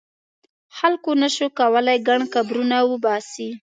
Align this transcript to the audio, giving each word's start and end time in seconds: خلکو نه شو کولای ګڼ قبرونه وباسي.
خلکو 0.77 1.11
نه 1.21 1.29
شو 1.35 1.45
کولای 1.59 1.97
ګڼ 2.07 2.19
قبرونه 2.33 2.77
وباسي. 2.91 3.49